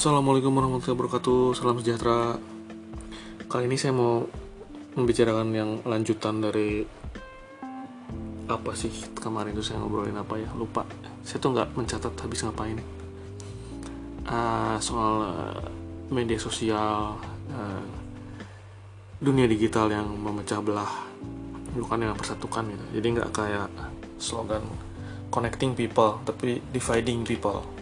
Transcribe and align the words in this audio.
Assalamualaikum 0.00 0.56
warahmatullahi 0.56 0.96
wabarakatuh. 0.96 1.60
Salam 1.60 1.76
sejahtera. 1.76 2.40
Kali 3.52 3.68
ini 3.68 3.76
saya 3.76 3.92
mau 3.92 4.24
membicarakan 4.96 5.52
yang 5.52 5.84
lanjutan 5.84 6.40
dari 6.40 6.80
Apa 8.48 8.72
sih 8.72 8.88
kemarin 9.12 9.52
itu 9.52 9.60
saya 9.60 9.84
ngobrolin 9.84 10.16
apa 10.16 10.40
ya? 10.40 10.48
Lupa. 10.56 10.88
Saya 11.20 11.44
tuh 11.44 11.52
nggak 11.52 11.76
mencatat 11.76 12.16
habis 12.16 12.40
ngapain. 12.40 12.80
Uh, 14.24 14.80
Soal 14.80 15.20
uh, 15.20 15.68
media 16.08 16.40
sosial 16.40 17.20
uh, 17.52 17.84
Dunia 19.20 19.44
digital 19.44 19.92
yang 19.92 20.08
memecah 20.16 20.64
belah 20.64 21.12
Bukan 21.76 22.08
yang 22.08 22.16
persatukan 22.16 22.72
gitu. 22.72 22.84
Jadi 22.96 23.20
nggak 23.20 23.30
kayak 23.36 23.68
slogan 24.16 24.64
Connecting 25.28 25.76
people 25.76 26.24
Tapi 26.24 26.56
dividing 26.72 27.20
people 27.20 27.79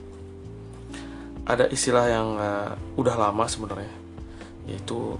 ada 1.48 1.64
istilah 1.72 2.06
yang 2.12 2.28
uh, 2.36 2.70
udah 3.00 3.16
lama 3.16 3.48
sebenarnya 3.48 3.88
yaitu 4.68 5.16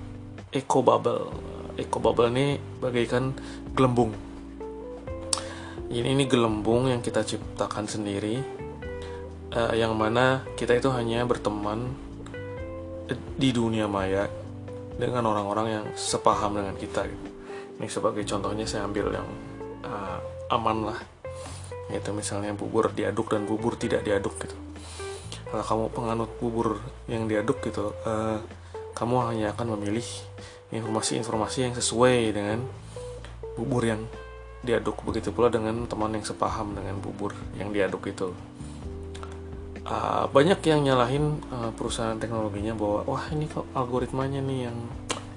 eco 0.53 0.85
bubble. 0.85 1.33
Eco 1.81 1.99
bubble 2.05 2.29
ini 2.29 2.61
bagaikan 2.85 3.33
gelembung. 3.73 4.13
Ini 5.89 6.05
ini 6.05 6.29
gelembung 6.29 6.93
yang 6.93 7.01
kita 7.01 7.25
ciptakan 7.25 7.89
sendiri, 7.89 8.45
uh, 9.57 9.73
yang 9.73 9.97
mana 9.97 10.45
kita 10.53 10.77
itu 10.77 10.93
hanya 10.93 11.25
berteman 11.25 11.97
di 13.41 13.49
dunia 13.57 13.89
maya 13.89 14.29
dengan 15.01 15.33
orang-orang 15.33 15.67
yang 15.81 15.87
sepaham 15.97 16.61
dengan 16.61 16.77
kita. 16.77 17.09
Ini 17.81 17.89
sebagai 17.89 18.21
contohnya 18.29 18.69
saya 18.69 18.85
ambil 18.85 19.17
yang 19.17 19.29
uh, 19.81 20.21
aman 20.53 20.93
lah, 20.93 21.01
yaitu 21.89 22.13
misalnya 22.13 22.53
bubur 22.53 22.93
diaduk 22.93 23.33
dan 23.33 23.49
bubur 23.49 23.81
tidak 23.81 24.05
diaduk 24.05 24.37
gitu 24.45 24.68
kalau 25.49 25.65
kamu 25.65 25.85
penganut 25.97 26.31
bubur 26.41 26.69
yang 27.09 27.25
diaduk 27.25 27.65
gitu 27.65 27.97
uh, 28.05 28.37
kamu 28.93 29.31
hanya 29.31 29.47
akan 29.55 29.79
memilih 29.79 30.05
informasi-informasi 30.75 31.71
yang 31.71 31.75
sesuai 31.79 32.35
dengan 32.35 32.59
bubur 33.55 33.87
yang 33.87 34.03
diaduk. 34.67 35.01
Begitu 35.07 35.31
pula 35.31 35.49
dengan 35.49 35.87
teman 35.87 36.13
yang 36.13 36.27
sepaham 36.27 36.75
dengan 36.75 36.99
bubur 36.99 37.31
yang 37.55 37.71
diaduk 37.71 38.11
itu. 38.11 38.35
Uh, 39.89 40.29
banyak 40.35 40.61
yang 40.69 40.85
nyalahin 40.85 41.41
uh, 41.49 41.73
perusahaan 41.73 42.19
teknologinya 42.21 42.77
bahwa 42.77 43.09
wah 43.09 43.25
ini 43.33 43.49
kok 43.49 43.65
algoritmanya 43.73 44.45
nih 44.45 44.69
yang 44.69 44.77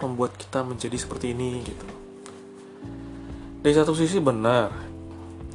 membuat 0.04 0.36
kita 0.36 0.66
menjadi 0.66 0.98
seperti 0.98 1.32
ini 1.32 1.64
gitu. 1.64 1.88
Dari 3.62 3.73
satu 3.78 3.94
sisi 3.94 4.17
benar 4.20 4.92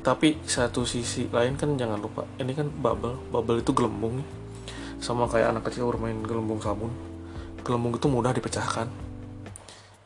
tapi 0.07 0.39
satu 0.47 0.87
sisi 0.87 1.27
lain 1.27 1.59
kan 1.59 1.75
jangan 1.75 1.99
lupa 1.99 2.23
ini 2.39 2.55
kan 2.55 2.71
bubble 2.71 3.19
bubble 3.27 3.59
itu 3.59 3.75
gelembung 3.75 4.23
sama 5.01 5.29
kayak 5.29 5.57
anak 5.57 5.69
kecil 5.69 5.89
bermain 5.91 6.17
gelembung 6.25 6.61
sabun. 6.61 6.93
Gelembung 7.63 7.97
itu 7.97 8.07
mudah 8.09 8.33
dipecahkan. 8.33 8.89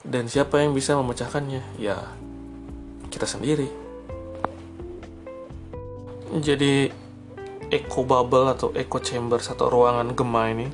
Dan 0.01 0.27
siapa 0.33 0.65
yang 0.65 0.73
bisa 0.73 0.97
memecahkannya? 0.97 1.77
Ya 1.77 1.99
kita 3.11 3.27
sendiri. 3.27 3.69
Jadi 6.31 6.89
echo 7.71 8.03
bubble 8.07 8.51
atau 8.55 8.71
echo 8.75 9.03
chamber 9.03 9.43
atau 9.43 9.67
ruangan 9.67 10.15
gema 10.15 10.51
ini 10.51 10.67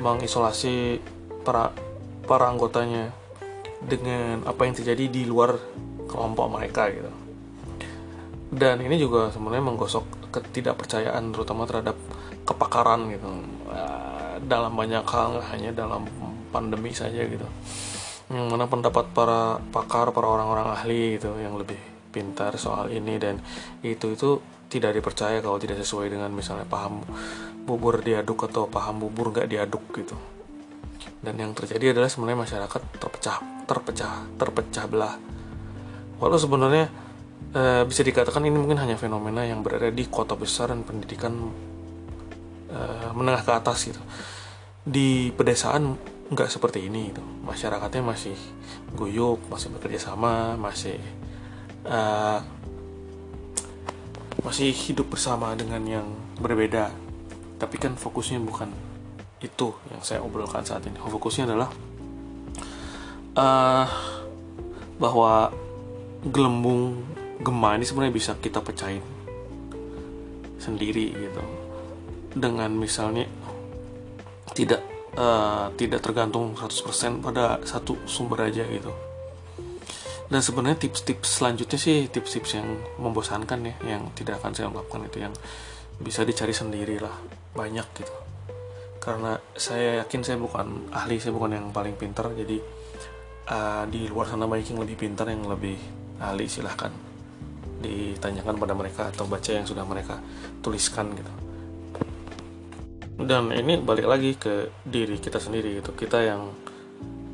mengisolasi 0.00 1.00
para 1.44 1.72
para 2.24 2.48
anggotanya 2.48 3.12
dengan 3.84 4.44
apa 4.48 4.64
yang 4.64 4.74
terjadi 4.76 5.04
di 5.12 5.22
luar 5.28 5.56
kelompok 6.08 6.46
mereka 6.52 6.88
gitu. 6.92 7.12
Dan 8.54 8.80
ini 8.80 8.96
juga 8.96 9.34
sebenarnya 9.34 9.64
menggosok 9.66 10.30
ketidakpercayaan 10.30 11.34
terutama 11.34 11.66
terhadap 11.66 11.98
kepakaran 12.44 13.10
gitu. 13.10 13.28
Uh, 13.68 14.36
dalam 14.44 14.76
banyak 14.76 15.04
hal 15.08 15.40
hanya 15.50 15.72
dalam 15.72 16.04
pandemi 16.52 16.92
saja 16.94 17.24
gitu. 17.24 17.46
Yang 18.30 18.46
mana 18.48 18.64
pendapat 18.70 19.10
para 19.10 19.58
pakar 19.72 20.14
para 20.14 20.28
orang-orang 20.28 20.68
ahli 20.72 21.18
gitu 21.18 21.34
yang 21.40 21.58
lebih 21.58 21.76
pintar 22.14 22.54
soal 22.54 22.94
ini 22.94 23.18
dan 23.18 23.42
itu 23.82 24.14
itu 24.14 24.38
tidak 24.70 24.94
dipercaya 24.94 25.42
kalau 25.42 25.58
tidak 25.58 25.82
sesuai 25.82 26.14
dengan 26.14 26.30
misalnya 26.30 26.66
paham 26.66 27.02
bubur 27.66 27.98
diaduk 28.02 28.46
atau 28.50 28.70
paham 28.70 29.02
bubur 29.02 29.34
nggak 29.34 29.50
diaduk 29.50 29.82
gitu. 29.96 30.14
Dan 31.24 31.40
yang 31.40 31.52
terjadi 31.56 31.96
adalah 31.96 32.08
sebenarnya 32.12 32.38
masyarakat 32.44 32.80
terpecah 33.00 33.36
terpecah 33.64 34.12
terpecah 34.36 34.84
belah. 34.86 35.14
Walau 36.20 36.38
sebenarnya 36.38 36.88
e, 37.50 37.62
bisa 37.88 38.04
dikatakan 38.04 38.44
ini 38.44 38.56
mungkin 38.56 38.78
hanya 38.78 38.94
fenomena 39.00 39.42
yang 39.42 39.64
berada 39.64 39.88
di 39.88 40.04
kota 40.06 40.36
besar 40.36 40.70
dan 40.70 40.84
pendidikan 40.84 41.32
Eh, 42.74 43.10
menengah 43.14 43.46
ke 43.46 43.52
atas 43.54 43.86
gitu. 43.86 44.02
Di 44.82 45.30
pedesaan 45.38 45.94
nggak 46.34 46.50
seperti 46.50 46.90
ini 46.90 47.14
gitu. 47.14 47.22
Masyarakatnya 47.46 48.02
masih 48.02 48.34
guyup 48.98 49.38
masih 49.46 49.70
bekerja 49.70 50.10
sama 50.10 50.58
masih 50.58 50.98
uh, 51.86 52.42
masih 54.42 54.74
hidup 54.74 55.06
bersama 55.14 55.54
dengan 55.54 55.82
yang 55.86 56.06
berbeda. 56.42 56.90
Tapi 57.62 57.76
kan 57.78 57.94
fokusnya 57.94 58.42
bukan 58.42 58.74
itu 59.38 59.70
yang 59.94 60.02
saya 60.02 60.18
obrolkan 60.26 60.66
saat 60.66 60.82
ini. 60.90 60.98
Fokusnya 60.98 61.46
adalah 61.46 61.70
uh, 63.38 63.86
bahwa 64.98 65.54
gelembung 66.26 67.06
gema 67.38 67.78
ini 67.78 67.86
sebenarnya 67.86 68.14
bisa 68.14 68.32
kita 68.42 68.58
pecahin 68.58 69.04
sendiri 70.58 71.12
gitu 71.12 71.63
dengan 72.34 72.70
misalnya 72.74 73.30
tidak 74.52 74.82
uh, 75.14 75.70
tidak 75.78 76.02
tergantung 76.02 76.54
100% 76.58 77.22
pada 77.22 77.62
satu 77.62 77.96
sumber 78.04 78.50
aja 78.50 78.66
gitu. 78.66 78.90
Dan 80.26 80.40
sebenarnya 80.42 80.88
tips-tips 80.88 81.40
selanjutnya 81.40 81.78
sih 81.78 82.10
tips-tips 82.10 82.58
yang 82.58 82.68
membosankan 82.98 83.60
ya 83.70 83.74
yang 83.86 84.10
tidak 84.18 84.42
akan 84.42 84.52
saya 84.52 84.66
ungkapkan 84.68 85.06
itu 85.06 85.22
yang 85.22 85.34
bisa 86.02 86.26
dicari 86.26 86.50
sendiri 86.50 86.98
lah 86.98 87.14
banyak 87.54 87.86
gitu. 88.02 88.14
Karena 88.98 89.36
saya 89.54 90.02
yakin 90.02 90.20
saya 90.26 90.36
bukan 90.40 90.90
ahli 90.90 91.20
saya 91.22 91.36
bukan 91.36 91.54
yang 91.54 91.66
paling 91.70 91.94
pintar 91.94 92.32
jadi 92.34 92.58
uh, 93.48 93.84
di 93.86 94.08
luar 94.10 94.26
sana 94.26 94.48
banyak 94.48 94.74
yang 94.74 94.80
lebih 94.82 94.96
pintar 94.96 95.28
yang 95.28 95.44
lebih 95.44 95.76
ahli 96.18 96.48
silahkan 96.48 96.90
ditanyakan 97.84 98.56
pada 98.56 98.72
mereka 98.72 99.12
atau 99.12 99.28
baca 99.28 99.50
yang 99.52 99.68
sudah 99.68 99.84
mereka 99.84 100.16
tuliskan 100.64 101.12
gitu 101.12 101.53
dan 103.18 103.54
ini 103.54 103.78
balik 103.78 104.10
lagi 104.10 104.34
ke 104.34 104.70
diri 104.82 105.22
kita 105.22 105.38
sendiri 105.38 105.78
gitu. 105.78 105.94
Kita 105.94 106.18
yang 106.18 106.50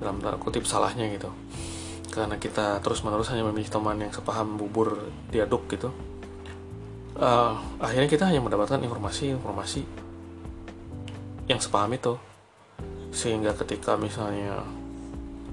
dalam 0.00 0.20
tanda 0.20 0.36
kutip 0.36 0.68
salahnya 0.68 1.08
gitu. 1.08 1.32
Karena 2.10 2.36
kita 2.36 2.82
terus 2.84 3.00
menerus 3.06 3.30
hanya 3.32 3.46
memilih 3.48 3.70
teman 3.70 3.96
yang 3.96 4.12
sepaham 4.12 4.60
bubur 4.60 5.08
diaduk 5.32 5.64
gitu. 5.72 5.88
Uh, 7.20 7.56
akhirnya 7.80 8.08
kita 8.08 8.24
hanya 8.28 8.40
mendapatkan 8.40 8.80
informasi-informasi 8.80 9.82
yang 11.48 11.60
sepaham 11.60 11.92
itu. 11.96 12.14
Sehingga 13.10 13.56
ketika 13.56 13.96
misalnya 13.96 14.64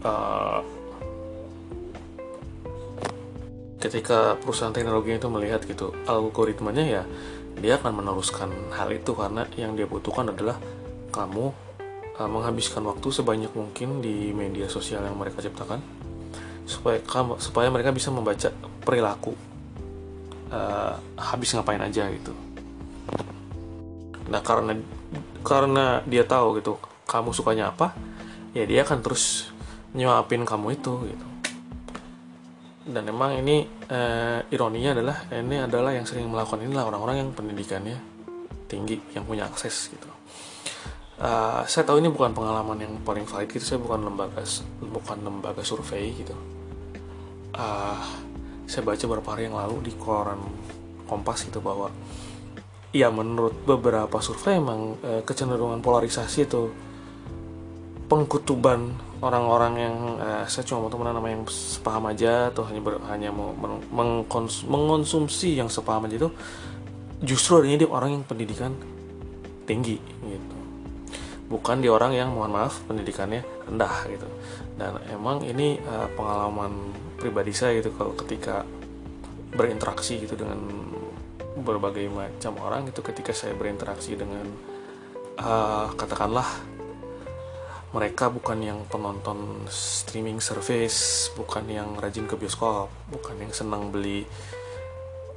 uh, 0.03 0.59
ketika 3.77 4.35
perusahaan 4.41 4.73
teknologi 4.73 5.15
itu 5.15 5.29
melihat 5.29 5.61
gitu 5.63 5.93
algoritmanya 6.09 6.85
ya 6.85 7.03
dia 7.57 7.81
akan 7.81 8.01
meneruskan 8.03 8.49
hal 8.73 8.89
itu 8.93 9.11
karena 9.17 9.49
yang 9.57 9.73
dia 9.73 9.89
butuhkan 9.89 10.29
adalah 10.29 10.57
kamu 11.09 11.49
uh, 12.17 12.29
menghabiskan 12.29 12.85
waktu 12.85 13.07
sebanyak 13.09 13.51
mungkin 13.53 14.01
di 14.01 14.33
media 14.33 14.69
sosial 14.69 15.05
yang 15.05 15.17
mereka 15.17 15.41
ciptakan 15.41 15.81
supaya 16.67 16.99
kamu 16.99 17.39
supaya 17.39 17.71
mereka 17.71 17.95
bisa 17.95 18.11
membaca 18.11 18.51
perilaku 18.83 19.33
uh, 20.51 20.99
habis 21.15 21.55
ngapain 21.55 21.79
aja 21.79 22.11
gitu. 22.11 22.35
Nah 24.27 24.43
karena 24.43 24.75
karena 25.41 26.03
dia 26.03 26.27
tahu 26.27 26.59
gitu 26.59 26.75
kamu 27.07 27.31
sukanya 27.31 27.71
apa 27.71 27.95
ya 28.51 28.67
dia 28.67 28.83
akan 28.83 28.99
terus 28.99 29.47
nyuapin 29.95 30.43
kamu 30.43 30.75
itu 30.75 30.93
gitu. 31.07 31.27
Dan 32.87 33.03
memang 33.07 33.39
ini 33.39 33.76
uh, 33.91 34.39
ironinya 34.51 34.95
adalah 34.95 35.17
ini 35.31 35.55
adalah 35.63 35.91
yang 35.95 36.05
sering 36.07 36.27
melakukan 36.27 36.63
inilah 36.63 36.87
orang-orang 36.87 37.25
yang 37.25 37.29
pendidikannya 37.31 37.97
tinggi 38.67 38.99
yang 39.15 39.23
punya 39.23 39.47
akses 39.47 39.91
gitu. 39.91 40.07
Uh, 41.17 41.65
saya 41.65 41.81
tahu 41.81 41.97
ini 41.97 42.13
bukan 42.13 42.29
pengalaman 42.29 42.77
yang 42.77 42.93
paling 43.01 43.25
valid 43.25 43.49
gitu 43.49 43.65
saya 43.65 43.79
bukan 43.81 44.05
lembaga 44.05 44.43
bukan 44.83 45.17
lembaga 45.23 45.63
survei 45.65 46.13
gitu. 46.13 46.35
Uh, 47.57 47.97
saya 48.69 48.83
baca 48.85 49.01
beberapa 49.07 49.29
hari 49.33 49.49
yang 49.49 49.57
lalu 49.57 49.89
di 49.89 49.93
koran 49.97 50.37
kompas 51.07 51.47
gitu 51.47 51.63
bahwa 51.63 51.89
ya 52.91 53.09
menurut 53.09 53.55
beberapa 53.65 54.19
survei 54.19 54.59
emang 54.59 54.99
uh, 55.01 55.23
kecenderungan 55.25 55.81
polarisasi 55.81 56.45
itu 56.45 56.69
pengkutuban 58.07 59.06
orang-orang 59.17 59.73
yang 59.81 59.95
uh, 60.21 60.43
saya 60.45 60.63
cuma 60.67 60.85
mau 60.85 60.91
temenan 60.93 61.17
sama 61.17 61.29
yang 61.33 61.43
sepaham 61.49 62.05
aja 62.13 62.33
atau 62.53 62.63
hanya 62.69 62.81
ber, 62.81 63.01
hanya 63.09 63.29
mau 63.33 63.49
mengkons, 63.89 64.65
mengonsumsi 64.69 65.57
yang 65.57 65.69
sepaham 65.69 66.05
aja 66.05 66.21
itu 66.21 66.29
justru 67.25 67.61
adanya 67.61 67.85
dia 67.85 67.89
orang 67.89 68.21
yang 68.21 68.23
pendidikan 68.23 68.77
tinggi 69.65 69.97
gitu. 70.21 70.57
Bukan 71.47 71.79
di 71.79 71.87
orang 71.87 72.11
yang 72.13 72.29
mohon 72.35 72.53
maaf 72.53 72.83
pendidikannya 72.85 73.41
rendah 73.65 73.95
gitu. 74.11 74.27
Dan 74.77 75.01
emang 75.09 75.41
ini 75.41 75.81
uh, 75.81 76.11
pengalaman 76.13 76.93
pribadi 77.17 77.55
saya 77.55 77.81
gitu 77.81 77.89
kalau 77.97 78.13
ketika 78.13 78.61
berinteraksi 79.57 80.21
gitu 80.21 80.37
dengan 80.37 80.61
berbagai 81.57 82.05
macam 82.13 82.53
orang 82.61 82.85
itu 82.85 83.01
ketika 83.01 83.33
saya 83.33 83.57
berinteraksi 83.57 84.13
dengan 84.13 84.45
uh, 85.41 85.89
katakanlah 85.97 86.45
mereka 87.95 88.27
bukan 88.27 88.59
yang 88.59 88.79
penonton 88.91 89.63
streaming 89.71 90.43
service 90.43 91.31
bukan 91.39 91.63
yang 91.71 91.95
rajin 91.95 92.27
ke 92.27 92.35
bioskop 92.35 92.91
bukan 93.07 93.39
yang 93.39 93.53
senang 93.55 93.91
beli 93.93 94.27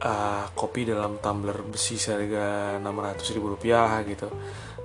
uh, 0.04 0.44
kopi 0.56 0.88
dalam 0.88 1.20
tumbler 1.20 1.56
besi 1.64 2.00
seharga 2.00 2.76
600 2.80 3.34
ribu 3.36 3.54
rupiah 3.54 4.00
gitu. 4.04 4.28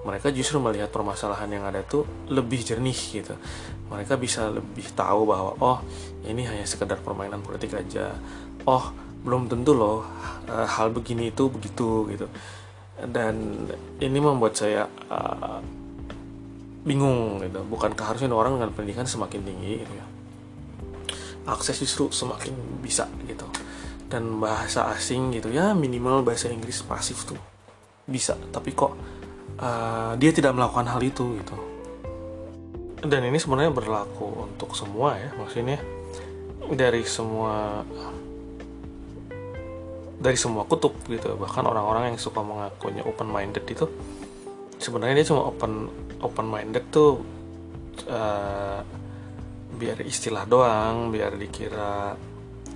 Mereka 0.06 0.30
justru 0.30 0.62
melihat 0.62 0.94
permasalahan 0.94 1.50
yang 1.50 1.66
ada 1.66 1.82
tuh 1.82 2.06
lebih 2.30 2.62
jernih 2.62 3.26
gitu. 3.26 3.34
Mereka 3.90 4.22
bisa 4.22 4.54
lebih 4.54 4.86
tahu 4.94 5.26
bahwa 5.26 5.58
oh 5.58 5.78
ini 6.30 6.46
hanya 6.46 6.66
sekedar 6.68 7.02
permainan 7.02 7.42
politik 7.42 7.74
aja. 7.74 8.14
Oh 8.70 8.94
belum 9.26 9.50
tentu 9.50 9.74
loh 9.74 10.06
uh, 10.46 10.68
hal 10.70 10.94
begini 10.94 11.34
itu 11.34 11.50
begitu 11.50 12.06
gitu. 12.14 12.28
Dan 12.96 13.66
ini 13.98 14.20
membuat 14.22 14.56
saya 14.56 14.86
uh, 15.10 15.60
bingung 16.86 17.42
gitu. 17.42 17.66
Bukankah 17.66 18.14
harusnya 18.14 18.30
orang 18.32 18.62
dengan 18.62 18.72
pendidikan 18.72 19.10
semakin 19.10 19.42
tinggi 19.42 19.82
gitu 19.82 19.94
ya? 19.98 20.06
Akses 21.50 21.82
justru 21.82 22.14
semakin 22.14 22.54
bisa 22.80 23.10
gitu. 23.26 23.50
Dan 24.06 24.38
bahasa 24.38 24.86
asing 24.94 25.34
gitu 25.34 25.50
ya 25.50 25.74
minimal 25.74 26.22
bahasa 26.22 26.48
Inggris 26.54 26.86
pasif 26.86 27.26
tuh. 27.26 27.42
Bisa 28.06 28.38
tapi 28.54 28.72
kok 28.78 28.94
uh, 29.58 30.14
dia 30.16 30.30
tidak 30.30 30.54
melakukan 30.54 30.86
hal 30.94 31.02
itu 31.02 31.42
gitu. 31.42 31.58
Dan 33.06 33.26
ini 33.28 33.38
sebenarnya 33.42 33.74
berlaku 33.74 34.46
untuk 34.46 34.78
semua 34.78 35.18
ya 35.18 35.34
maksudnya. 35.36 35.82
Dari 36.66 37.06
semua 37.06 37.86
dari 40.22 40.38
semua 40.38 40.66
kutub 40.66 40.94
gitu. 41.10 41.34
Bahkan 41.38 41.66
orang-orang 41.66 42.14
yang 42.14 42.18
suka 42.22 42.42
mengakunya 42.42 43.06
open 43.06 43.30
minded 43.30 43.66
itu 43.70 43.86
sebenarnya 44.86 45.18
dia 45.18 45.28
cuma 45.34 45.50
open 45.50 45.90
open 46.22 46.46
minded 46.46 46.86
tuh 46.94 47.18
uh, 48.06 48.80
biar 49.76 50.06
istilah 50.06 50.46
doang 50.46 51.10
biar 51.10 51.34
dikira 51.34 52.14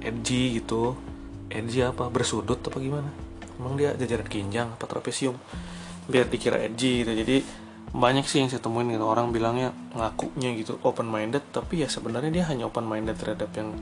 edgy 0.01 0.57
gitu. 0.57 0.97
Edgy 1.49 1.85
apa? 1.85 2.09
Bersudut 2.09 2.57
apa 2.57 2.77
gimana? 2.81 3.09
Emang 3.61 3.77
dia 3.77 3.93
jajaran 3.93 4.25
kinjang 4.25 4.67
apa 4.73 4.85
trapesium 4.89 5.37
biar 6.09 6.25
dikira 6.25 6.57
edgy 6.57 7.05
gitu. 7.05 7.13
Jadi 7.13 7.37
banyak 7.89 8.25
sih 8.25 8.41
yang 8.41 8.49
saya 8.49 8.61
temuin 8.61 8.89
gitu. 8.89 9.05
Orang 9.05 9.29
bilangnya 9.29 9.73
ngakunya 9.93 10.57
gitu 10.57 10.81
open 10.81 11.05
minded. 11.05 11.45
Tapi 11.53 11.85
ya 11.85 11.87
sebenarnya 11.89 12.33
dia 12.33 12.45
hanya 12.49 12.65
open 12.65 12.85
minded 12.85 13.17
terhadap 13.17 13.49
yang 13.53 13.73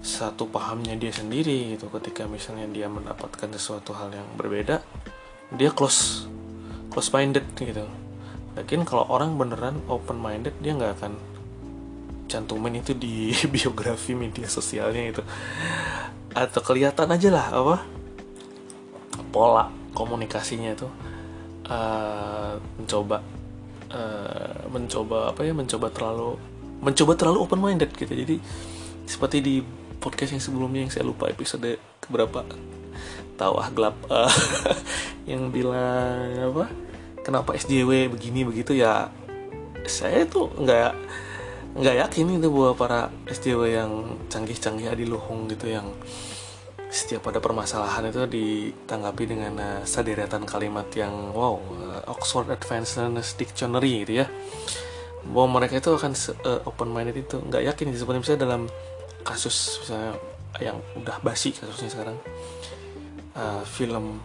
satu 0.00 0.48
pahamnya 0.48 0.96
dia 0.96 1.12
sendiri 1.12 1.76
gitu. 1.76 1.88
Ketika 1.88 2.28
misalnya 2.28 2.68
dia 2.68 2.88
mendapatkan 2.88 3.48
sesuatu 3.52 3.96
hal 3.96 4.12
yang 4.12 4.28
berbeda 4.36 4.80
dia 5.54 5.70
close 5.70 6.26
close 6.96 7.12
minded 7.12 7.44
gitu. 7.60 7.84
Lakin 8.56 8.88
kalau 8.88 9.04
orang 9.12 9.36
beneran 9.36 9.84
open 9.84 10.16
minded 10.16 10.56
dia 10.64 10.72
nggak 10.72 10.96
akan 10.96 11.12
cantumin 12.24 12.80
itu 12.80 12.96
di 12.96 13.36
biografi 13.54 14.16
media 14.16 14.48
sosialnya 14.48 15.12
itu 15.12 15.22
atau 16.32 16.60
kelihatan 16.64 17.12
aja 17.12 17.28
lah 17.28 17.46
apa 17.52 17.76
pola 19.28 19.68
komunikasinya 19.92 20.72
itu. 20.72 20.88
Uh, 21.68 22.56
mencoba 22.80 23.20
uh, 23.92 24.56
mencoba 24.72 25.36
apa 25.36 25.44
ya 25.44 25.52
mencoba 25.52 25.92
terlalu 25.92 26.40
mencoba 26.80 27.12
terlalu 27.12 27.38
open 27.44 27.60
minded 27.60 27.92
gitu. 27.92 28.08
Jadi 28.08 28.40
seperti 29.04 29.44
di 29.44 29.60
podcast 30.00 30.32
yang 30.32 30.40
sebelumnya 30.40 30.80
yang 30.88 30.92
saya 30.96 31.04
lupa 31.04 31.28
episode 31.28 31.76
keberapa 32.00 32.40
tahu 33.36 33.60
ah 33.60 33.68
gelap 33.68 33.96
uh, 34.08 34.32
yang 35.30 35.52
bilang 35.52 36.40
apa 36.40 36.85
kenapa 37.26 37.58
SJW 37.58 38.06
begini 38.06 38.46
begitu 38.46 38.78
ya 38.78 39.10
saya 39.82 40.22
tuh 40.30 40.46
nggak 40.54 40.94
nggak 41.74 41.96
yakin 42.06 42.38
itu 42.38 42.48
bahwa 42.54 42.72
para 42.78 43.00
SJW 43.26 43.62
yang 43.74 43.92
canggih-canggih 44.30 44.94
adiluhung 44.94 45.50
gitu 45.50 45.74
yang 45.74 45.90
setiap 46.86 47.28
ada 47.28 47.42
permasalahan 47.42 48.08
itu 48.08 48.22
ditanggapi 48.30 49.24
dengan 49.26 49.52
uh, 49.58 49.82
sederetan 49.82 50.46
kalimat 50.46 50.86
yang 50.94 51.34
wow 51.34 51.58
uh, 51.58 52.00
Oxford 52.14 52.46
Advanced 52.48 53.02
Dictionary 53.34 54.06
gitu 54.06 54.22
ya. 54.22 54.26
Bahwa 55.26 55.60
mereka 55.60 55.82
itu 55.82 55.90
akan 55.90 56.14
uh, 56.46 56.62
open 56.70 56.94
minded 56.94 57.18
itu. 57.18 57.42
Nggak 57.42 57.74
yakin 57.74 57.90
sebenarnya 57.92 58.22
misalnya 58.22 58.42
dalam 58.46 58.62
kasus 59.26 59.82
misalnya 59.82 60.14
yang 60.62 60.78
udah 60.96 61.18
basi 61.20 61.52
kasusnya 61.52 61.90
sekarang 61.90 62.16
uh, 63.34 63.60
film 63.66 64.22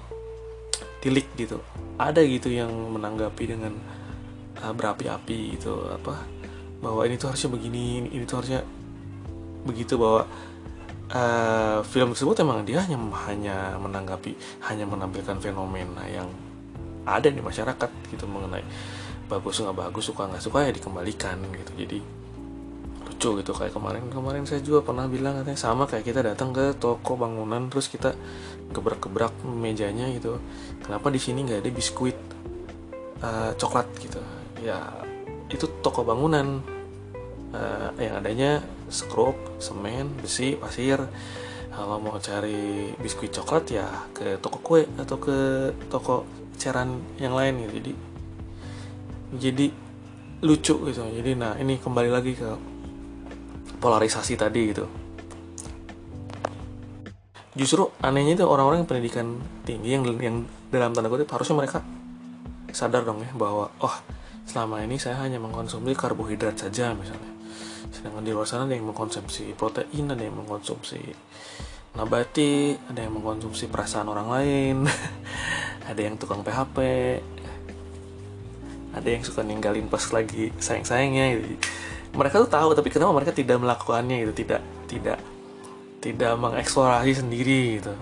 tilik 1.01 1.27
gitu. 1.35 1.59
Ada 1.97 2.21
gitu 2.23 2.53
yang 2.53 2.69
menanggapi 2.69 3.43
dengan 3.49 3.73
uh, 4.61 4.73
berapi-api 4.73 5.57
gitu 5.57 5.89
apa 5.89 6.21
bahwa 6.81 7.05
ini 7.05 7.17
tuh 7.17 7.29
harusnya 7.29 7.49
begini 7.53 8.09
ini 8.09 8.23
tuh 8.25 8.41
harusnya 8.41 8.61
begitu 9.61 9.97
bahwa 10.01 10.25
uh, 11.13 11.79
film 11.85 12.13
tersebut 12.17 12.41
emang 12.41 12.65
dia 12.65 12.81
hanya 12.81 12.97
hanya 13.29 13.57
menanggapi 13.77 14.33
hanya 14.65 14.85
menampilkan 14.89 15.37
fenomena 15.37 16.01
yang 16.09 16.25
ada 17.05 17.29
di 17.29 17.41
masyarakat 17.41 17.89
gitu 18.13 18.25
mengenai 18.25 18.65
bagus 19.29 19.61
nggak 19.61 19.77
bagus 19.77 20.09
suka 20.09 20.27
nggak 20.27 20.43
suka 20.43 20.67
ya 20.67 20.71
dikembalikan 20.73 21.37
gitu. 21.55 21.71
Jadi 21.77 22.20
lucu 23.21 23.45
gitu 23.45 23.53
kayak 23.53 23.77
kemarin. 23.77 24.09
Kemarin 24.09 24.49
saya 24.49 24.65
juga 24.65 24.81
pernah 24.81 25.05
bilang 25.05 25.37
katanya 25.37 25.61
sama 25.61 25.85
kayak 25.85 26.09
kita 26.09 26.25
datang 26.25 26.49
ke 26.49 26.73
toko 26.81 27.13
bangunan 27.13 27.69
terus 27.69 27.85
kita 27.85 28.17
gebrak-gebrak 28.73 29.45
mejanya 29.45 30.09
gitu. 30.09 30.41
Kenapa 30.81 31.13
di 31.13 31.21
sini 31.21 31.45
nggak 31.45 31.61
ada 31.61 31.69
biskuit 31.69 32.17
uh, 33.21 33.53
coklat 33.61 33.85
gitu? 34.01 34.17
Ya 34.65 34.81
itu 35.53 35.69
toko 35.85 36.01
bangunan. 36.01 36.65
Uh, 37.51 37.91
yang 37.99 38.15
adanya 38.17 38.65
skrup 38.89 39.37
semen 39.61 40.09
besi 40.17 40.57
pasir. 40.57 40.97
Kalau 41.69 42.01
mau 42.01 42.17
cari 42.17 42.89
biskuit 42.97 43.29
coklat 43.29 43.69
ya 43.69 43.85
ke 44.17 44.41
toko 44.41 44.57
kue 44.65 44.81
atau 44.97 45.21
ke 45.21 45.69
toko 45.93 46.25
ceran 46.57 46.97
yang 47.21 47.37
lain 47.37 47.69
gitu. 47.69 47.77
Jadi 47.77 47.93
jadi 49.37 49.67
lucu 50.41 50.75
gitu. 50.89 51.05
Jadi 51.05 51.31
nah 51.37 51.53
ini 51.59 51.77
kembali 51.77 52.09
lagi 52.09 52.33
ke 52.39 52.70
polarisasi 53.81 54.37
tadi 54.37 54.61
gitu. 54.69 54.85
Justru 57.57 57.91
anehnya 57.99 58.39
itu 58.39 58.45
orang-orang 58.47 58.85
yang 58.85 58.89
pendidikan 58.89 59.27
tinggi 59.67 59.89
yang 59.91 60.05
yang 60.21 60.35
dalam 60.71 60.95
tanda 60.95 61.11
kutip 61.11 61.27
harusnya 61.27 61.59
mereka 61.59 61.83
sadar 62.71 63.03
dong 63.03 63.19
ya 63.19 63.31
bahwa 63.35 63.67
oh 63.83 63.95
selama 64.47 64.79
ini 64.85 64.95
saya 64.95 65.19
hanya 65.19 65.41
mengkonsumsi 65.41 65.91
karbohidrat 65.97 66.55
saja 66.55 66.95
misalnya. 66.95 67.33
Sedangkan 67.91 68.23
di 68.23 68.31
luar 68.31 68.47
sana 68.47 68.63
ada 68.63 68.77
yang 68.77 68.87
mengkonsumsi 68.87 69.51
protein 69.59 70.07
ada 70.07 70.23
yang 70.23 70.39
mengkonsumsi 70.39 71.01
nabati 71.91 72.79
ada 72.87 73.03
yang 73.03 73.19
mengkonsumsi 73.19 73.67
perasaan 73.67 74.07
orang 74.07 74.27
lain 74.31 74.75
ada 75.91 75.99
yang 75.99 76.15
tukang 76.15 76.39
PHP 76.39 76.77
ada 78.95 79.07
yang 79.07 79.23
suka 79.23 79.43
ninggalin 79.43 79.91
pas 79.91 80.03
lagi 80.15 80.55
sayang-sayangnya 80.55 81.25
gitu 81.35 81.55
mereka 82.11 82.43
tuh 82.43 82.51
tahu 82.51 82.69
tapi 82.75 82.91
kenapa 82.91 83.11
mereka 83.15 83.31
tidak 83.31 83.57
melakukannya 83.59 84.27
gitu 84.27 84.33
tidak 84.43 84.61
tidak 84.87 85.17
tidak 86.01 86.33
mengeksplorasi 86.35 87.13
sendiri 87.21 87.77
gitu. 87.77 87.93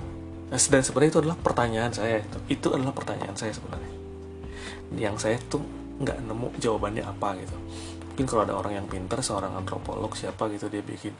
Nah, 0.49 0.57
dan 0.57 0.81
sebenarnya 0.81 1.11
itu 1.13 1.19
adalah 1.21 1.37
pertanyaan 1.37 1.91
saya 1.93 2.23
itu 2.23 2.37
itu 2.49 2.67
adalah 2.73 2.95
pertanyaan 2.95 3.35
saya 3.35 3.51
sebenarnya. 3.53 3.93
Yang 4.95 5.15
saya 5.21 5.37
tuh 5.45 5.61
nggak 5.99 6.17
nemu 6.25 6.47
jawabannya 6.57 7.03
apa 7.05 7.37
gitu. 7.43 7.55
Mungkin 8.09 8.25
kalau 8.25 8.41
ada 8.47 8.55
orang 8.55 8.73
yang 8.81 8.87
pintar 8.87 9.19
seorang 9.21 9.53
antropolog 9.53 10.15
siapa 10.15 10.47
gitu 10.49 10.71
dia 10.71 10.81
bikin 10.81 11.13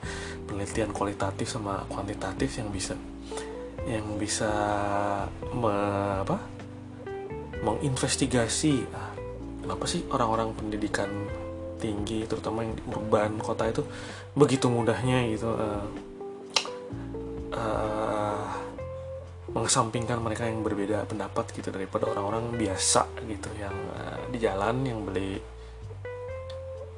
penelitian 0.48 0.90
kualitatif 0.96 1.52
sama 1.52 1.84
kuantitatif 1.92 2.58
yang 2.58 2.72
bisa 2.72 2.96
yang 3.88 4.20
bisa 4.20 4.52
me, 5.56 5.72
apa 6.28 6.36
menginvestigasi 7.64 8.84
ah, 8.92 9.16
kenapa 9.64 9.84
sih 9.88 10.04
orang-orang 10.12 10.52
pendidikan 10.56 11.08
tinggi 11.80 12.28
terutama 12.28 12.68
yang 12.68 12.76
urban 12.92 13.40
kota 13.40 13.66
itu 13.72 13.82
begitu 14.36 14.68
mudahnya 14.68 15.26
gitu 15.32 15.50
uh, 15.50 15.88
uh, 17.56 18.48
mengesampingkan 19.50 20.22
mereka 20.22 20.46
yang 20.46 20.62
berbeda 20.62 21.10
pendapat 21.10 21.50
gitu 21.56 21.74
daripada 21.74 22.12
orang-orang 22.12 22.54
biasa 22.54 23.08
gitu 23.26 23.50
yang 23.58 23.74
uh, 23.96 24.20
di 24.30 24.38
jalan 24.38 24.86
yang 24.86 25.00
beli 25.02 25.40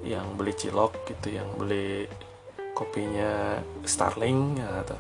yang 0.02 0.26
beli 0.34 0.54
cilok 0.58 1.06
gitu 1.06 1.38
yang 1.38 1.48
beli 1.56 2.10
kopinya 2.74 3.62
Starling 3.86 4.58
ya, 4.58 4.82
atau 4.82 4.98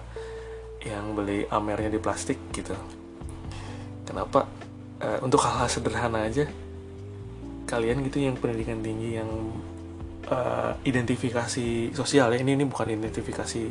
yang 0.81 1.13
beli 1.17 1.45
amernya 1.49 1.93
di 1.93 1.99
plastik 2.01 2.37
gitu. 2.53 2.77
Kenapa? 4.05 4.45
Uh, 5.01 5.17
untuk 5.25 5.41
hal-hal 5.41 5.65
sederhana 5.65 6.29
aja 6.29 6.45
kalian 7.65 8.03
gitu 8.03 8.19
yang 8.19 8.35
pendidikan 8.35 8.83
tinggi 8.83 9.15
yang 9.15 9.31
uh, 10.29 10.77
identifikasi 10.85 11.95
sosial 11.95 12.35
ya 12.35 12.37
ini 12.37 12.53
ini 12.59 12.65
bukan 12.67 12.91
identifikasi 12.93 13.63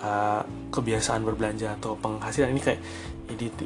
uh, 0.00 0.42
kebiasaan 0.72 1.24
berbelanja 1.24 1.76
atau 1.76 1.96
penghasilan 1.98 2.52
ini 2.52 2.62
kayak 2.62 2.80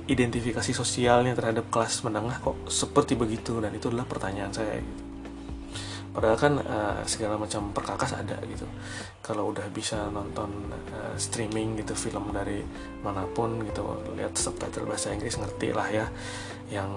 identifikasi 0.08 0.72
sosialnya 0.72 1.36
terhadap 1.36 1.68
kelas 1.68 2.00
menengah 2.00 2.40
kok 2.40 2.56
seperti 2.64 3.12
begitu 3.12 3.60
dan 3.60 3.76
itu 3.76 3.92
adalah 3.92 4.08
pertanyaan 4.08 4.48
saya. 4.48 4.80
Padahal 6.10 6.38
kan 6.40 6.54
uh, 6.58 6.98
segala 7.06 7.38
macam 7.38 7.70
perkakas 7.70 8.18
ada 8.18 8.34
gitu. 8.48 8.66
Kalau 9.22 9.54
udah 9.54 9.68
bisa 9.70 10.10
nonton 10.10 10.72
uh, 10.90 11.14
streaming 11.14 11.78
gitu 11.78 11.94
film 11.94 12.34
dari 12.34 12.64
mana 13.04 13.22
pun 13.30 13.62
gitu, 13.62 13.84
lihat 14.18 14.34
subtitle 14.34 14.90
bahasa 14.90 15.14
Inggris 15.14 15.38
ngerti 15.38 15.70
lah 15.70 15.88
ya. 15.92 16.06
Yang 16.72 16.90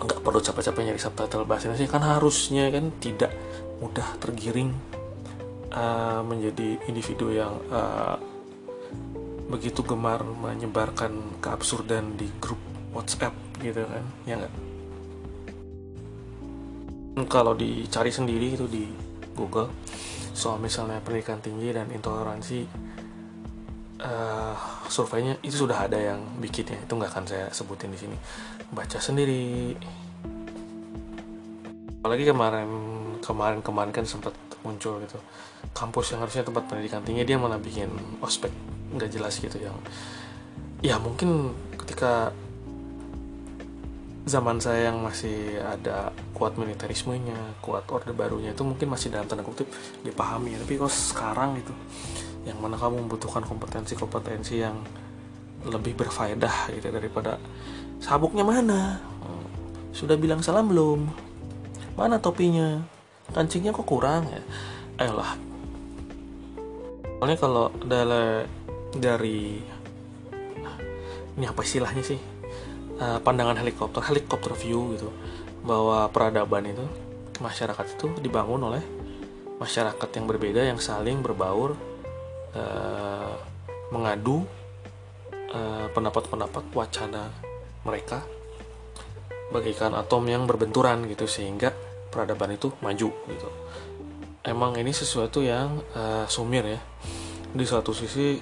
nggak 0.00 0.20
perlu 0.24 0.40
capek-capek 0.40 0.82
nyari 0.88 1.00
subtitle 1.00 1.44
bahasa 1.44 1.68
Indonesia 1.68 1.92
kan 1.92 2.04
harusnya 2.04 2.72
kan 2.72 2.88
tidak 3.00 3.32
mudah 3.80 4.08
tergiring 4.16 4.72
uh, 5.72 6.24
menjadi 6.24 6.80
individu 6.88 7.32
yang 7.32 7.60
uh, 7.68 8.16
begitu 9.50 9.82
gemar 9.82 10.22
menyebarkan 10.22 11.42
keabsurdan 11.42 12.14
di 12.16 12.30
grup 12.38 12.58
WhatsApp 12.94 13.34
gitu 13.60 13.84
kan 13.84 14.04
ya 14.24 14.34
nggak? 14.40 14.54
Kalau 17.28 17.52
dicari 17.52 18.08
sendiri 18.08 18.56
itu 18.56 18.64
di 18.64 18.88
Google 19.36 19.68
soal 20.32 20.56
misalnya 20.62 21.02
pendidikan 21.04 21.42
tinggi 21.42 21.68
dan 21.74 21.92
intoleransi 21.92 22.64
uh, 24.00 24.56
surveinya 24.88 25.36
itu 25.44 25.64
sudah 25.64 25.86
ada 25.86 25.96
yang 25.96 26.20
bikinnya 26.40 26.80
itu 26.80 26.92
nggak 26.92 27.10
akan 27.12 27.24
saya 27.28 27.46
sebutin 27.52 27.92
di 27.92 27.98
sini. 28.00 28.16
Baca 28.72 28.98
sendiri. 28.98 29.76
Apalagi 32.00 32.24
kemarin 32.24 32.70
kemarin 33.20 33.60
kemarin 33.60 33.92
kan 33.92 34.04
sempat 34.08 34.32
muncul 34.64 35.00
gitu. 35.04 35.20
Kampus 35.76 36.16
yang 36.16 36.24
harusnya 36.24 36.44
tempat 36.44 36.66
pendidikan 36.66 37.04
tinggi 37.04 37.22
dia 37.28 37.36
malah 37.36 37.60
bikin 37.60 37.92
ospek. 38.24 38.50
Nggak 38.96 39.10
jelas 39.12 39.36
gitu 39.38 39.56
yang 39.60 39.76
ya 40.80 40.96
mungkin 40.96 41.52
ketika 41.76 42.32
zaman 44.30 44.60
saya 44.60 44.92
yang 44.92 45.00
masih 45.00 45.58
ada 45.58 46.12
kuat 46.36 46.54
militerismenya, 46.54 47.58
kuat 47.64 47.88
orde 47.90 48.14
barunya 48.14 48.52
itu 48.52 48.62
mungkin 48.62 48.92
masih 48.92 49.10
dalam 49.10 49.26
tanda 49.26 49.42
kutip 49.42 49.66
dipahami. 50.06 50.54
Tapi 50.54 50.78
kalau 50.78 50.92
sekarang 50.92 51.50
itu, 51.58 51.72
yang 52.48 52.56
mana 52.60 52.80
kamu 52.80 53.04
membutuhkan 53.04 53.44
kompetensi-kompetensi 53.44 54.64
yang 54.64 54.80
lebih 55.68 55.92
berfaedah 55.92 56.72
gitu 56.72 56.88
daripada 56.88 57.36
sabuknya 58.00 58.44
mana? 58.44 59.10
Sudah 59.90 60.14
bilang 60.16 60.40
salam 60.40 60.70
belum? 60.70 61.10
Mana 61.98 62.22
topinya? 62.22 62.80
Kancingnya 63.34 63.74
kok 63.74 63.84
kurang 63.84 64.24
ya? 64.30 64.40
Ayolah. 65.02 65.34
Soalnya 67.18 67.36
kalau 67.36 67.68
dari 67.84 68.46
dari 68.96 69.60
ini 71.36 71.44
apa 71.44 71.60
istilahnya 71.60 72.00
sih 72.00 72.18
uh, 72.96 73.18
pandangan 73.20 73.60
helikopter 73.60 74.02
helikopter 74.08 74.56
view 74.56 74.96
gitu 74.96 75.12
bahwa 75.62 76.08
peradaban 76.08 76.72
itu 76.72 76.84
masyarakat 77.38 77.86
itu 77.96 78.06
dibangun 78.24 78.60
oleh 78.72 78.82
masyarakat 79.60 80.08
yang 80.16 80.24
berbeda 80.24 80.60
yang 80.64 80.80
saling 80.80 81.20
berbaur 81.20 81.76
uh, 82.54 83.34
mengadu 83.90 84.46
uh, 85.50 85.86
pendapat-pendapat 85.90 86.64
wacana 86.74 87.30
mereka 87.82 88.22
bagikan 89.50 89.98
atom 89.98 90.22
yang 90.30 90.46
berbenturan 90.46 91.10
gitu 91.10 91.26
sehingga 91.26 91.74
peradaban 92.10 92.54
itu 92.54 92.70
maju 92.82 93.10
gitu. 93.10 93.48
Emang 94.40 94.72
ini 94.78 94.94
sesuatu 94.94 95.42
yang 95.42 95.82
uh, 95.92 96.24
sumir 96.30 96.64
ya. 96.64 96.80
Di 97.50 97.66
satu 97.66 97.90
sisi 97.90 98.38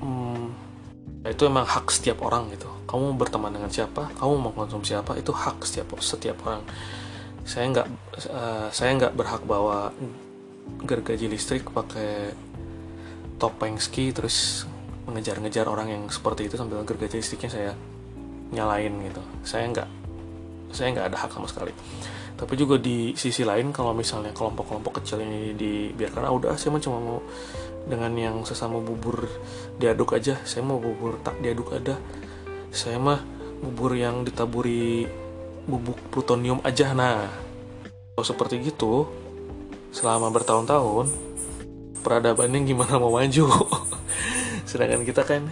hmm, 0.00 0.46
itu 1.28 1.42
emang 1.44 1.68
hak 1.68 1.92
setiap 1.92 2.24
orang 2.24 2.48
gitu. 2.56 2.66
Kamu 2.88 3.14
berteman 3.14 3.52
dengan 3.52 3.70
siapa 3.70 4.08
kamu 4.16 4.34
mau 4.40 4.52
konsumsi 4.56 4.96
apa 4.96 5.14
itu 5.20 5.30
hak 5.30 5.62
setiap 5.68 5.94
setiap 6.00 6.40
orang. 6.48 6.64
Saya 7.44 7.68
nggak 7.68 7.88
uh, 8.32 8.68
saya 8.72 8.90
nggak 8.96 9.12
berhak 9.14 9.42
bawa 9.44 9.92
gergaji 10.84 11.28
listrik 11.28 11.68
pakai 11.68 12.32
topeng 13.40 13.80
ski 13.80 14.12
terus 14.12 14.68
mengejar-ngejar 15.08 15.64
orang 15.66 15.88
yang 15.88 16.02
seperti 16.12 16.46
itu 16.46 16.60
sambil 16.60 16.84
gergaji 16.84 17.18
listriknya 17.18 17.50
saya 17.50 17.72
nyalain 18.52 18.92
gitu. 19.00 19.22
Saya 19.42 19.64
nggak 19.72 19.88
saya 20.70 20.92
nggak 20.94 21.06
ada 21.10 21.16
hak 21.16 21.30
sama 21.32 21.48
sekali. 21.48 21.72
Tapi 22.36 22.54
juga 22.56 22.80
di 22.80 23.12
sisi 23.16 23.44
lain 23.44 23.72
kalau 23.72 23.92
misalnya 23.92 24.32
kelompok-kelompok 24.32 25.02
kecil 25.02 25.20
ini 25.20 25.52
dibiarkan 25.56 26.24
ah 26.24 26.32
udah 26.32 26.56
saya 26.56 26.76
cuma 26.78 27.00
mau 27.00 27.18
dengan 27.84 28.12
yang 28.12 28.36
sesama 28.44 28.76
bubur 28.76 29.24
diaduk 29.80 30.12
aja 30.12 30.36
saya 30.44 30.60
mau 30.60 30.76
bubur 30.76 31.16
tak 31.24 31.40
diaduk 31.40 31.72
ada 31.72 31.96
saya 32.68 33.00
mah 33.00 33.18
bubur 33.60 33.96
yang 33.96 34.22
ditaburi 34.24 35.04
bubuk 35.68 35.96
plutonium 36.12 36.60
aja. 36.64 36.92
Nah 36.96 37.28
kalau 38.16 38.24
seperti 38.24 38.60
gitu 38.64 39.08
selama 39.90 40.30
bertahun-tahun 40.30 41.29
peradabannya 42.00 42.64
gimana 42.64 42.96
mau 42.96 43.14
maju. 43.14 43.44
Sedangkan 44.68 45.04
kita 45.04 45.22
kan 45.24 45.46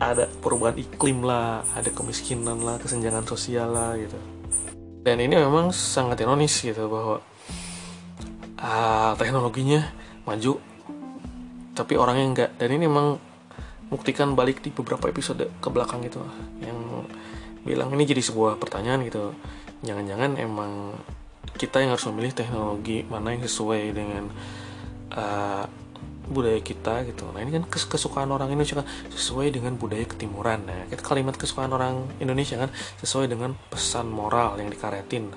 ada 0.00 0.26
perubahan 0.40 0.80
iklim 0.80 1.20
lah 1.20 1.60
ada 1.76 1.92
kemiskinan 1.92 2.64
lah 2.64 2.80
kesenjangan 2.80 3.24
sosial 3.28 3.70
lah 3.72 3.94
gitu. 4.00 4.16
Dan 5.00 5.20
ini 5.20 5.36
memang 5.36 5.72
sangat 5.72 6.20
ironis 6.20 6.60
gitu 6.60 6.88
bahwa 6.88 7.24
uh, 8.60 9.12
teknologinya 9.16 9.88
maju 10.28 10.60
tapi 11.76 11.96
orangnya 11.96 12.26
enggak. 12.26 12.50
Dan 12.60 12.76
ini 12.76 12.84
memang 12.88 13.16
buktikan 13.88 14.36
balik 14.36 14.60
di 14.60 14.72
beberapa 14.72 15.08
episode 15.08 15.48
ke 15.60 15.68
belakang 15.72 16.04
gitu. 16.04 16.20
Yang 16.60 16.78
bilang 17.64 17.92
ini 17.92 18.04
jadi 18.08 18.20
sebuah 18.24 18.56
pertanyaan 18.60 19.04
gitu. 19.04 19.32
Jangan-jangan 19.84 20.36
emang 20.36 20.96
kita 21.56 21.80
yang 21.84 21.92
harus 21.92 22.08
memilih 22.08 22.32
teknologi 22.32 23.04
mana 23.08 23.36
yang 23.36 23.44
sesuai 23.44 23.92
dengan 23.92 24.32
uh, 25.14 25.64
budaya 26.30 26.62
kita 26.62 27.02
gitu. 27.10 27.26
Nah 27.34 27.42
ini 27.42 27.50
kan 27.58 27.66
kesukaan 27.66 28.30
orang 28.30 28.54
Indonesia 28.54 28.78
kan 28.78 28.86
sesuai 29.10 29.50
dengan 29.50 29.74
budaya 29.74 30.06
ketimuran. 30.06 30.62
Nah 30.62 30.86
kita 30.86 31.02
kalimat 31.02 31.34
kesukaan 31.34 31.74
orang 31.74 32.06
Indonesia 32.22 32.54
kan 32.54 32.70
sesuai 33.02 33.26
dengan 33.26 33.58
pesan 33.68 34.06
moral 34.06 34.56
yang 34.62 34.70
dikaretin. 34.70 35.34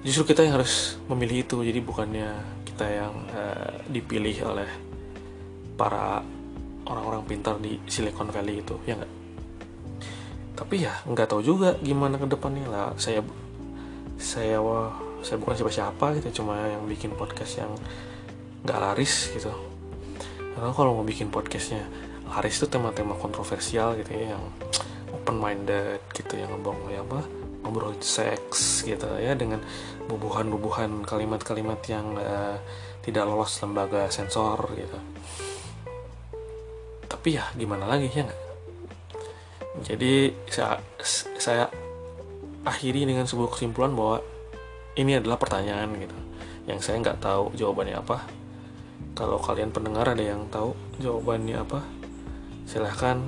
Justru 0.00 0.32
kita 0.32 0.48
yang 0.48 0.56
harus 0.56 0.96
memilih 1.12 1.44
itu. 1.44 1.60
Jadi 1.60 1.80
bukannya 1.84 2.28
kita 2.64 2.86
yang 2.88 3.14
uh, 3.36 3.84
dipilih 3.92 4.48
oleh 4.48 4.70
para 5.76 6.24
orang-orang 6.88 7.22
pintar 7.28 7.60
di 7.60 7.76
Silicon 7.84 8.32
Valley 8.32 8.64
itu 8.64 8.80
ya 8.88 8.96
nggak. 8.96 9.12
Tapi 10.56 10.74
ya 10.80 10.94
nggak 11.04 11.28
tahu 11.28 11.44
juga 11.44 11.76
gimana 11.84 12.16
ke 12.16 12.24
depannya 12.24 12.64
lah. 12.64 12.96
Saya 12.96 13.20
saya 14.16 14.58
wah, 14.58 14.96
saya 15.22 15.36
bukan 15.40 15.54
siapa-siapa 15.58 16.18
gitu, 16.20 16.42
cuma 16.42 16.56
yang 16.56 16.84
bikin 16.86 17.14
podcast 17.14 17.60
yang 17.62 17.72
nggak 18.64 18.78
laris 18.78 19.32
gitu. 19.34 19.50
Karena 20.54 20.74
kalau 20.74 20.98
mau 20.98 21.06
bikin 21.06 21.30
podcastnya 21.30 21.86
laris 22.28 22.58
itu 22.60 22.66
tema-tema 22.68 23.16
kontroversial 23.16 23.96
gitu 23.96 24.10
ya 24.12 24.36
yang 24.36 24.44
open 25.14 25.40
minded 25.40 26.02
gitu 26.12 26.36
yang 26.36 26.52
ngomong 26.52 26.92
ya 26.92 27.00
apa 27.00 27.24
ngobrol 27.64 27.96
seks 28.00 28.84
gitu 28.84 29.08
ya 29.16 29.32
dengan 29.32 29.62
bubuhan-bubuhan 30.06 31.04
kalimat-kalimat 31.04 31.80
yang 31.88 32.16
uh, 32.16 32.60
tidak 33.04 33.24
lolos 33.24 33.56
lembaga 33.64 34.10
sensor 34.12 34.60
gitu. 34.76 34.98
Tapi 37.08 37.28
ya 37.40 37.48
gimana 37.56 37.88
lagi 37.88 38.12
ya 38.12 38.28
nggak? 38.28 38.42
Jadi 39.84 40.34
saya 40.50 40.82
saya 41.38 41.64
akhiri 42.66 43.08
dengan 43.08 43.24
sebuah 43.24 43.54
kesimpulan 43.54 43.94
bahwa 43.94 44.20
ini 44.98 45.16
adalah 45.16 45.38
pertanyaan 45.38 45.94
gitu 45.96 46.18
yang 46.68 46.82
saya 46.82 47.00
nggak 47.00 47.22
tahu 47.22 47.54
jawabannya 47.56 47.96
apa 47.96 48.38
kalau 49.18 49.34
kalian 49.42 49.74
pendengar 49.74 50.06
ada 50.14 50.22
yang 50.22 50.46
tahu 50.46 50.78
jawabannya 51.02 51.58
apa, 51.58 51.82
silahkan 52.70 53.18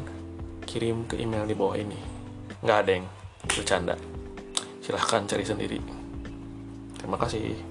kirim 0.63 1.03
ke 1.11 1.19
email 1.19 1.43
di 1.51 1.55
bawah 1.59 1.75
ini. 1.75 1.99
Nggak 2.63 2.79
ada 2.87 2.91
yang 2.95 3.07
bercanda. 3.43 3.99
Silahkan 4.79 5.27
cari 5.27 5.43
sendiri. 5.43 5.83
Terima 6.95 7.19
kasih. 7.19 7.70